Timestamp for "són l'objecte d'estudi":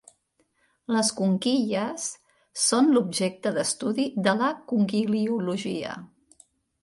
2.61-4.07